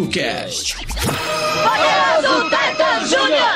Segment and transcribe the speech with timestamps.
[0.00, 0.76] TokuCast.
[0.76, 3.50] Poderoso Titan Júnior!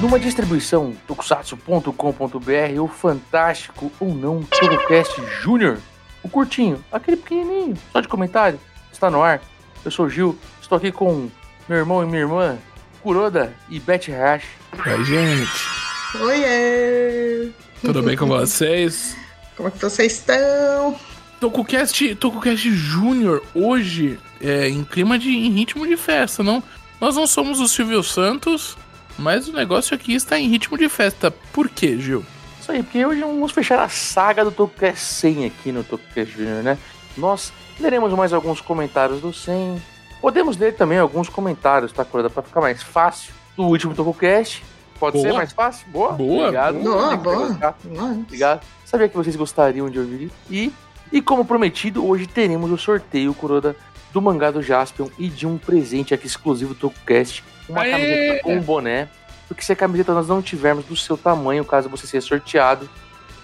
[0.00, 5.78] Numa distribuição tokusatsu.com.br, o fantástico ou não TokuCast Júnior,
[6.20, 8.58] o curtinho, aquele pequenininho, só de comentário,
[8.92, 9.40] está no ar.
[9.84, 11.30] Eu sou o Gil, estou aqui com
[11.68, 12.58] meu irmão e minha irmã,
[13.02, 14.44] Kuroda e Beth Hash.
[14.84, 16.20] Oi, gente.
[16.20, 17.50] Oiê!
[17.80, 19.16] Tudo bem com vocês?
[19.62, 20.96] Como é que vocês estão?
[21.38, 26.60] TokuCast, TokuCast Júnior hoje é em clima de em ritmo de festa, não?
[27.00, 28.76] Nós não somos o Silvio Santos,
[29.16, 31.30] mas o negócio aqui está em ritmo de festa.
[31.30, 32.24] Por quê, Gil?
[32.60, 36.64] Isso aí, porque hoje vamos fechar a saga do TokuCast 100 aqui no TokuCast Júnior,
[36.64, 36.76] né?
[37.16, 39.80] Nós leremos mais alguns comentários do 100.
[40.20, 42.28] Podemos ler também alguns comentários, tá, Kuroda?
[42.28, 44.64] Para ficar mais fácil do último TokuCast.
[45.02, 45.26] Pode Boa.
[45.26, 45.84] ser mais fácil?
[45.88, 46.12] Boa.
[46.12, 46.42] Boa.
[46.42, 46.76] Obrigado.
[46.76, 47.74] Ia boa.
[48.20, 48.62] Obrigado.
[48.84, 50.34] Sabia que vocês gostariam de ouvir isso.
[50.48, 50.72] E,
[51.10, 53.74] e como prometido, hoje teremos o sorteio, Kuroda,
[54.12, 57.42] do mangá do Jaspion e de um presente aqui exclusivo do TokuCast.
[57.68, 57.90] Uma Aê!
[57.90, 59.08] camiseta com um boné.
[59.48, 62.88] Porque se a camiseta nós não tivermos do seu tamanho, caso você seja sorteado,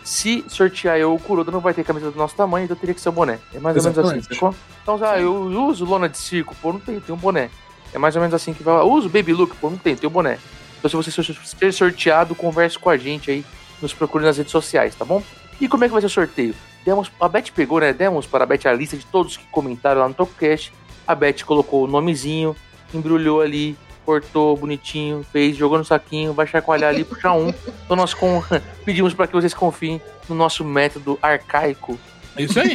[0.04, 2.94] se sortear eu ou o Kuroda, não vai ter camiseta do nosso tamanho, então teria
[2.94, 3.40] que ser o boné.
[3.52, 4.56] É mais ou menos assim, Exatamente.
[4.80, 5.34] Então, ah, eu
[5.66, 7.50] uso lona de circo, pô, não tem, tem um boné.
[7.92, 8.76] É mais ou menos assim que vai.
[8.76, 10.38] Eu uso baby look, pô, não tem, tem um boné.
[10.78, 13.44] Então, se você ser sorteado, converse com a gente aí,
[13.82, 15.22] nos procure nas redes sociais, tá bom?
[15.60, 16.54] E como é que vai ser o sorteio?
[16.84, 17.92] Demos, a Beth pegou, né?
[17.92, 20.72] Demos para a Beth a lista de todos que comentaram lá no TokuCast.
[21.06, 22.54] A Beth colocou o nomezinho,
[22.94, 27.52] embrulhou ali, cortou bonitinho, fez, jogou no saquinho, vai chacoalhar ali, puxar um.
[27.84, 28.42] Então nós com-
[28.86, 31.98] pedimos para que vocês confiem no nosso método arcaico
[32.36, 32.74] É isso aí.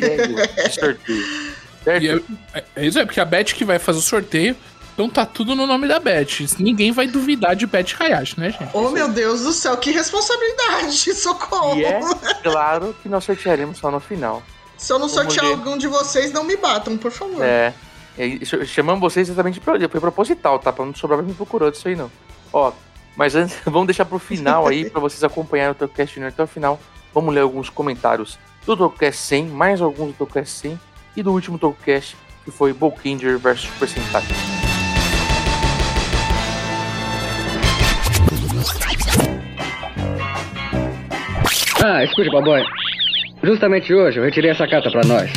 [0.70, 1.28] sorteio.
[1.84, 2.24] Certo?
[2.54, 4.56] É, é- é isso aí, porque a Beth que vai fazer o sorteio,
[4.94, 6.46] então tá tudo no nome da Beth.
[6.60, 8.70] Ninguém vai duvidar de Beth Hayashi, né, gente?
[8.74, 11.14] Oh, meu Deus do céu, que responsabilidade!
[11.16, 11.76] Socorro!
[11.76, 12.00] E é
[12.44, 14.44] claro que nós sortearemos só no final.
[14.78, 17.44] Se eu não sortear algum de vocês, não me batam, por favor.
[17.44, 17.74] É.
[18.66, 20.72] chamamos vocês exatamente pra, foi proposital, tá?
[20.72, 22.12] Pra não sobrar pra mim procurou disso aí, não.
[22.52, 22.72] Ó,
[23.16, 26.48] mas antes, vamos deixar pro final aí, pra vocês acompanharem o TokuCast Junior até o
[26.48, 26.80] final.
[27.14, 30.80] Vamos ler alguns comentários do TokuCast 100, mais alguns do TokuCast 100
[31.16, 34.24] e do último TokuCast, que foi Bolkinger vs Super Sentai.
[41.86, 42.64] Ah, escute, baboy.
[43.44, 45.30] Justamente hoje eu retirei essa carta pra nós.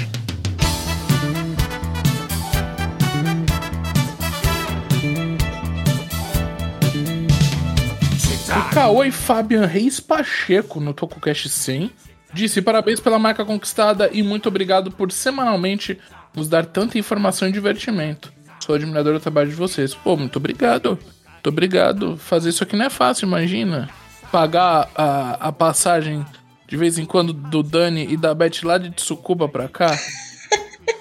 [8.49, 11.91] O Caoi Fabian Reis Pacheco no TokuCast 100
[12.33, 15.99] disse parabéns pela marca conquistada e muito obrigado por semanalmente
[16.33, 18.33] nos dar tanta informação e divertimento.
[18.61, 19.97] Sou admirador do trabalho de vocês.
[19.97, 20.91] Pô, muito obrigado.
[20.91, 22.17] Muito obrigado.
[22.17, 23.89] Fazer isso aqui não é fácil, imagina.
[24.37, 26.23] Pagar a, a passagem
[26.69, 29.99] de vez em quando do Dani e da Beth lá de Tsukuba pra cá.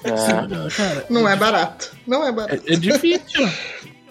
[0.06, 0.12] É,
[0.70, 1.92] Cara, Não é barato.
[2.08, 2.64] Não é barato.
[2.66, 3.50] é, é difícil.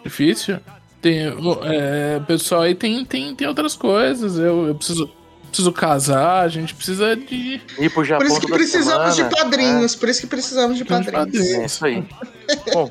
[0.04, 0.60] difícil.
[1.00, 4.36] Tem, é, o pessoal aí tem, tem, tem outras coisas.
[4.36, 5.10] Eu, eu preciso,
[5.48, 7.62] preciso casar, a gente precisa de.
[7.78, 9.96] ir pro Japão Por isso que toda precisamos semana, de padrinhos.
[9.96, 11.48] Por isso que precisamos de Tem de padrinhos.
[11.48, 11.62] padrinhos.
[11.62, 12.06] É isso aí.
[12.74, 12.90] Bom,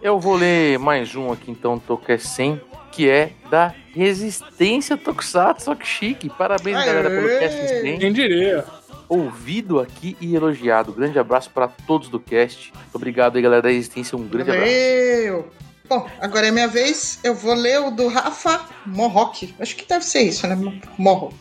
[0.00, 2.60] eu vou ler mais um aqui então, do TokuCast 100,
[2.92, 6.28] que é da Resistência Tokusatsu, que chique.
[6.28, 6.86] Parabéns, Aê!
[6.86, 7.98] galera, pelo cast 100.
[7.98, 8.64] Quem diria?
[9.08, 10.92] ouvido aqui e elogiado.
[10.92, 12.72] Grande abraço para todos do cast.
[12.92, 14.18] Obrigado aí, galera da Resistência.
[14.18, 14.66] Um grande abraço.
[14.66, 15.50] Valeu!
[15.88, 17.18] Bom, agora é minha vez.
[17.24, 19.54] Eu vou ler o do Rafa Morrock.
[19.58, 20.54] Acho que deve ser isso, né?
[20.98, 21.34] Morrock.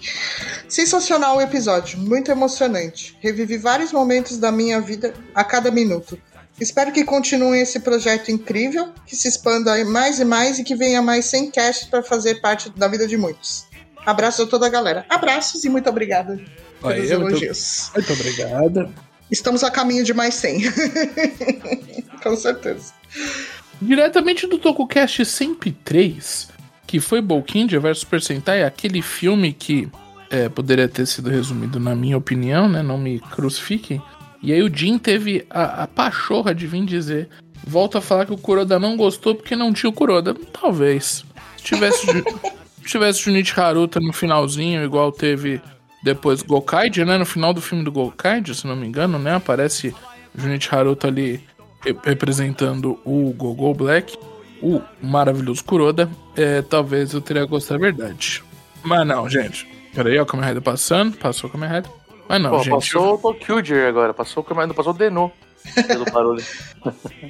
[0.70, 3.18] Sensacional o episódio, muito emocionante.
[3.20, 6.18] Revivi vários momentos da minha vida a cada minuto.
[6.60, 10.76] Espero que continue esse projeto incrível, que se expanda aí mais e mais e que
[10.76, 13.66] venha mais 100 casts para fazer parte da vida de muitos.
[14.06, 15.06] Abraço a toda a galera.
[15.10, 16.40] Abraços e muito obrigada
[16.82, 17.92] pelos Aí, muito, elogios.
[17.94, 18.90] muito obrigado.
[19.30, 20.62] Estamos a caminho de mais 100.
[22.24, 22.94] Com certeza.
[23.82, 26.48] Diretamente do TokuCast 103,
[26.88, 29.88] que foi Bolkinger vs Super Sentai, aquele filme que
[30.30, 32.82] é, poderia ter sido resumido na minha opinião, né?
[32.82, 34.02] Não me crucifiquem.
[34.42, 37.30] E aí o Jin teve a, a pachorra de vir dizer,
[37.66, 40.34] volta a falar que o Kuroda não gostou porque não tinha o Kuroda.
[40.34, 41.26] Talvez.
[41.58, 42.06] Se tivesse,
[42.78, 45.60] se tivesse Junichi Haruta no finalzinho, igual teve
[46.04, 47.18] depois Gokaide, né?
[47.18, 49.36] No final do filme do Gokaide, se não me engano, né?
[49.36, 49.94] Aparece
[50.38, 51.42] Junichi Haruta ali
[51.84, 54.18] re- representando o Gogo Black,
[54.62, 56.10] o maravilhoso Kuroda.
[56.36, 58.44] É, talvez eu teria gostado da verdade.
[58.84, 59.68] Mas não, gente.
[59.94, 61.18] Peraí, ó, o Kamen Rider passando.
[61.18, 61.92] Passou o Kamen Rider.
[62.28, 62.70] Mas não, Pô, gente.
[62.72, 65.32] passou o Tokyuger agora, passou o passou o Denô.
[65.88, 66.44] Pelo barulho.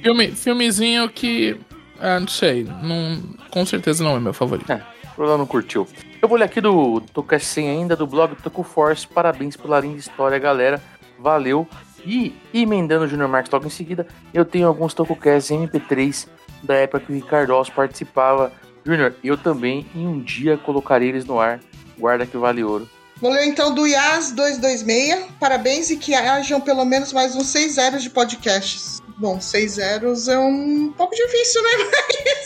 [0.02, 1.58] Filme, filmezinho que.
[2.00, 2.64] Ah, não sei.
[2.64, 4.70] Não, com certeza não é meu favorito.
[4.70, 4.82] É.
[5.18, 5.86] Ela não curtiu.
[6.22, 9.06] Eu vou ler aqui do Tocast 100 ainda, do blog Toco Force.
[9.06, 10.80] Parabéns pela linda história, galera.
[11.18, 11.66] Valeu.
[12.06, 16.28] E emendando o Junior Marques logo em seguida, eu tenho alguns TocoCasts MP3
[16.62, 18.52] da época que o Ricardo Alves participava.
[18.84, 21.60] Junior, eu também, em um dia, colocarei eles no ar.
[21.98, 22.88] Guarda que vale ouro.
[23.20, 25.32] Vou ler então do IAS 226.
[25.40, 29.02] Parabéns e que hajam pelo menos mais uns seis zeros de podcasts.
[29.16, 31.70] Bom, seis zeros é um pouco difícil, né?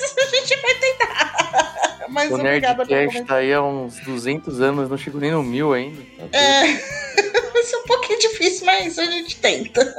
[0.00, 2.08] Mas a gente vai tentar.
[2.08, 6.02] Mas o Nerdcast tá aí há uns 200 anos, não chegou nem no mil ainda.
[6.32, 6.62] É,
[7.52, 9.94] vai ser um pouquinho difícil, mas a gente tenta.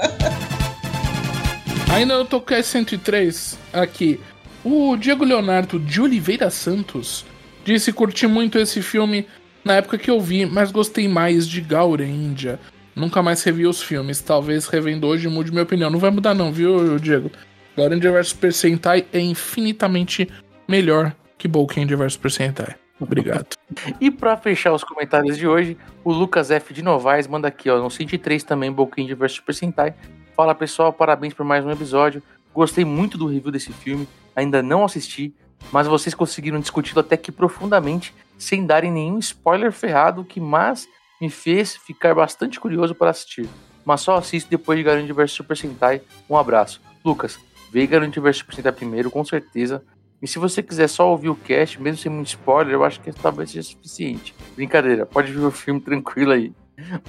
[1.92, 4.20] Ainda no Tocast 103, aqui,
[4.64, 7.26] o Diego Leonardo de Oliveira Santos
[7.66, 9.28] disse curtir muito esse filme
[9.64, 12.60] na época que eu vi, mas gostei mais de Gaura Índia.
[12.96, 15.90] Nunca mais revi os filmes, talvez revendo hoje mude minha opinião.
[15.90, 17.32] Não vai mudar não, viu, Diego?
[17.76, 20.30] Gaura Índia vs Super Sentai é infinitamente
[20.68, 22.76] melhor que Bolkendia vs Super Sentai.
[23.00, 23.56] Obrigado.
[24.00, 27.82] E pra fechar os comentários de hoje, o Lucas F de Novaes manda aqui, ó,
[27.82, 29.96] no 103 também, Boquinho vs Super Sentai.
[30.36, 32.22] Fala pessoal, parabéns por mais um episódio.
[32.54, 35.34] Gostei muito do review desse filme, ainda não assisti,
[35.72, 40.88] mas vocês conseguiram discuti-lo até que profundamente, sem darem nenhum spoiler ferrado, que mas
[41.20, 43.48] me fez ficar bastante curioso para assistir.
[43.86, 46.02] Mas só assisto depois de Garante vs Super Sentai.
[46.30, 46.82] Um abraço.
[47.04, 47.40] Lucas,
[47.72, 49.84] vê Garante vs Super Sentai primeiro, com certeza.
[50.22, 53.12] E se você quiser só ouvir o cast, mesmo sem muito spoiler, eu acho que
[53.12, 54.34] talvez seja suficiente.
[54.56, 56.54] Brincadeira, pode ver o filme tranquilo aí.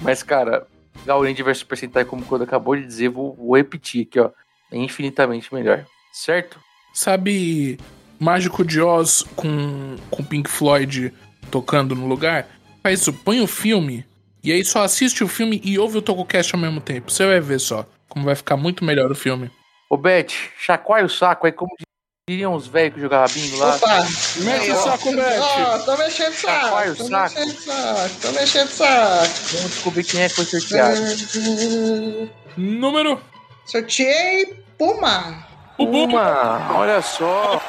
[0.01, 0.67] Mas, cara,
[1.05, 4.31] Gaurange vs Super Sentai, como o Koda acabou de dizer, vou, vou repetir aqui, ó.
[4.71, 5.85] É infinitamente melhor.
[6.11, 6.59] Certo?
[6.93, 7.77] Sabe
[8.19, 11.13] Mágico de Oz com, com Pink Floyd
[11.51, 12.47] tocando no lugar?
[12.81, 14.05] Faz isso, põe o filme
[14.43, 17.11] e aí só assiste o filme e ouve o TocoCast ao mesmo tempo.
[17.11, 19.49] Você vai ver só como vai ficar muito melhor o filme.
[19.89, 21.71] Ô, Beth, chacoalha o saco aí, como
[22.27, 23.75] diriam os velhos que jogavam bingo lá.
[23.75, 24.07] Opa!
[24.37, 25.39] Mexe o saco, Beth.
[25.39, 27.35] Ó, tô mexendo o Chacoalha o saco.
[27.35, 28.15] Mexendo o saco.
[28.21, 29.33] Tô mexendo o saco.
[29.51, 31.01] Vamos descobrir quem é que foi sorteado.
[32.57, 33.21] Número.
[33.65, 35.44] Sorteei Puma.
[35.77, 37.61] Uma, olha só.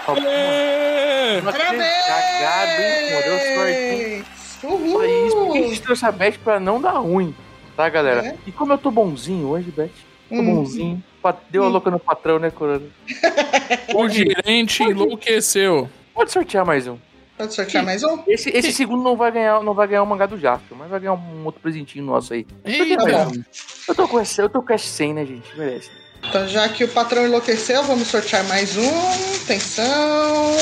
[1.43, 3.23] Uma cagada, hein?
[3.23, 4.25] Deu sorte!
[4.61, 5.69] Só isso, porque a Uhul!
[5.69, 7.35] gente trouxe a Beth pra não dar ruim,
[7.77, 8.29] tá, galera?
[8.29, 8.37] É.
[8.47, 9.91] E como eu tô bonzinho hoje, Beth,
[10.29, 10.45] tô Hum.
[10.45, 11.03] bonzinho.
[11.51, 11.71] Deu a Hum.
[11.71, 12.87] louca no patrão, né, Corona?
[13.97, 15.89] O gerente enlouqueceu.
[16.15, 16.97] Pode sortear mais um.
[17.37, 18.23] Pode sortear mais um?
[18.29, 21.01] Esse, esse segundo não vai ganhar, não vai ganhar o mangá do Jasper, mas vai
[21.01, 22.47] ganhar um outro presentinho nosso aí.
[22.65, 23.43] Um.
[23.89, 25.57] Eu tô com esse, eu tô com esse 100, né, gente?
[25.59, 25.91] Merece.
[26.29, 28.91] Então, já que o patrão enlouqueceu, vamos sortear mais um.
[29.45, 30.57] Atenção.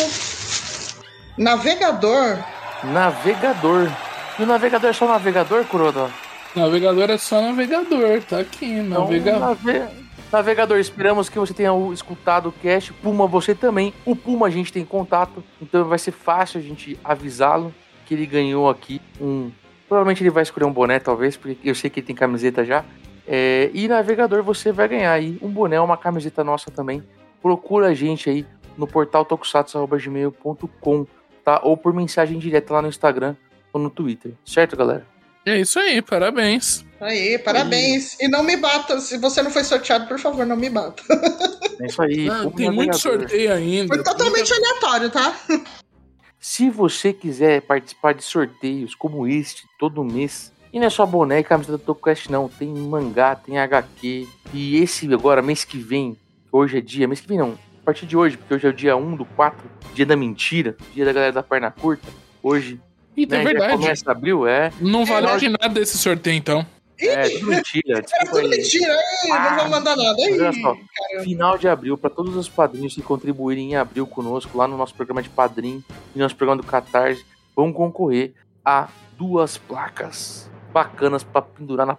[1.36, 2.38] Navegador.
[2.84, 3.90] Navegador.
[4.38, 6.10] E o navegador é só navegador, Corona?
[6.54, 9.40] Navegador é só navegador, tá aqui, Então, navegador.
[9.40, 12.92] nave- Navegador, esperamos que você tenha escutado o cast.
[12.94, 13.94] Puma, você também.
[14.04, 17.72] O Puma a gente tem contato, então vai ser fácil a gente avisá-lo
[18.04, 19.50] que ele ganhou aqui um.
[19.88, 22.84] Provavelmente ele vai escolher um boné, talvez, porque eu sei que ele tem camiseta já.
[23.26, 27.02] É, e navegador, você vai ganhar aí um boné, uma camiseta nossa também.
[27.40, 31.06] Procura a gente aí no portal tokusatsu.gmail.com,
[31.44, 31.60] tá?
[31.62, 33.34] Ou por mensagem direta lá no Instagram
[33.72, 35.06] ou no Twitter, certo, galera?
[35.46, 36.84] É isso aí, parabéns.
[37.00, 38.18] Aí, parabéns.
[38.18, 38.98] E não me bata.
[38.98, 41.02] Se você não foi sorteado, por favor, não me bata.
[41.80, 42.28] É isso aí.
[42.30, 43.92] Ah, tem muito sorteio ainda.
[43.92, 45.36] Foi totalmente aleatório, tá?
[46.38, 51.38] Se você quiser participar de sorteios como este todo mês, e não é só boné
[51.38, 56.16] e camiseta do TokuCast não, tem mangá, tem HQ, e esse agora, mês que vem,
[56.50, 58.72] hoje é dia, mês que vem não, a partir de hoje, porque hoje é o
[58.72, 59.56] dia 1 do 4,
[59.94, 62.08] dia da mentira, dia da galera da perna curta,
[62.42, 62.80] hoje,
[63.16, 63.72] Eita, né, é já verdade.
[63.80, 66.66] começa abril, é, Não valeu É, de nada esse sorteio, então.
[66.98, 68.92] é tudo mentira, Era tudo mentira.
[68.94, 70.16] Aí, não Ah, vou mandar nada.
[70.20, 70.76] Aí, Olha só,
[71.22, 74.92] final de abril, para todos os padrinhos que contribuírem em abril conosco, lá no nosso
[74.96, 75.84] programa de padrinho
[76.16, 78.32] e nosso programa do Catarse, vão concorrer
[78.64, 81.96] a duas placas bacanas para pendurar na,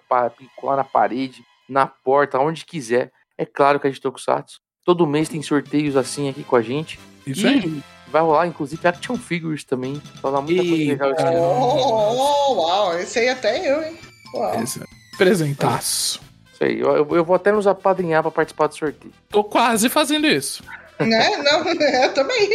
[0.58, 3.10] colar na parede, na porta, onde quiser.
[3.38, 4.60] É claro que a gente Tokusatsu.
[4.86, 7.00] Todo mês tem sorteios assim aqui com a gente.
[7.26, 7.84] Isso e aí.
[8.10, 9.94] vai rolar, inclusive, action figures também.
[10.22, 11.36] Vai rolar muita coisa legal esse cara.
[11.38, 11.42] ano.
[11.42, 13.98] Oh, oh, uau, esse aí até eu, hein?
[14.34, 14.62] Uau.
[14.62, 14.86] Esse é
[15.18, 16.20] Presentaço.
[16.54, 16.80] Isso aí.
[16.80, 19.14] Eu, eu- eu vou até nos apadrinhar para participar do sorteio.
[19.30, 20.62] Tô quase fazendo isso.
[21.00, 21.38] né?
[21.38, 22.50] Não, eu também.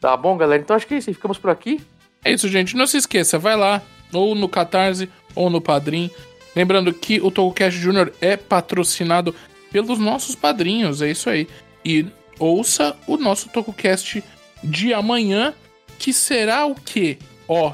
[0.00, 0.62] Tá bom, galera?
[0.62, 1.14] Então acho que é isso aí.
[1.14, 1.80] Ficamos por aqui.
[2.24, 2.76] É isso, gente.
[2.76, 6.10] Não se esqueça, vai lá, ou no Catarse, ou no Padrim.
[6.54, 9.34] Lembrando que o TogoCast Júnior é patrocinado
[9.70, 11.48] pelos nossos padrinhos, é isso aí.
[11.84, 12.06] E
[12.38, 14.22] ouça o nosso TogoCast
[14.62, 15.54] de amanhã,
[15.98, 17.18] que será o quê?
[17.48, 17.72] Ó,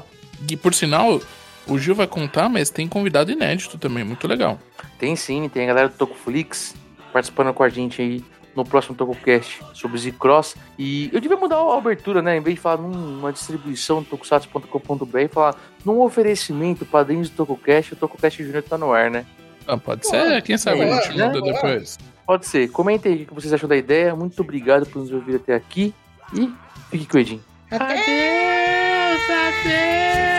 [0.49, 1.21] e por sinal,
[1.67, 4.59] o Gil vai contar, mas tem convidado inédito também, muito legal.
[4.97, 6.75] Tem sim, tem a galera do Tokuflix
[7.11, 8.23] participando com a gente aí
[8.59, 10.55] no próximo TocoCast sobre Z-Cross.
[10.77, 12.37] E eu devia mudar a abertura, né?
[12.37, 18.43] Em vez de falar numa distribuição tokusatsu.com.br, falar num oferecimento padrinhos do TocoCast, o TocoCast
[18.43, 19.25] Júnior tá no ar, né?
[19.65, 21.27] Ah, pode ser, quem sabe boa, a gente né?
[21.27, 21.97] muda depois.
[22.25, 22.69] Pode ser.
[22.69, 24.15] Comentem aí o que vocês acham da ideia.
[24.15, 25.93] Muito obrigado por nos ouvir até aqui.
[26.33, 26.51] E
[26.91, 27.43] fique com o Edinho.
[27.71, 29.21] Adeus,
[29.63, 30.38] Zigzag.